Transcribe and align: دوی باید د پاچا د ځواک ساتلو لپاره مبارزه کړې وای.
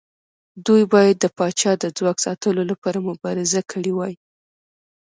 دوی 0.65 0.83
باید 0.93 1.15
د 1.19 1.25
پاچا 1.37 1.71
د 1.79 1.85
ځواک 1.97 2.17
ساتلو 2.25 2.61
لپاره 2.71 3.05
مبارزه 3.09 3.61
کړې 3.71 3.91
وای. 3.95 4.13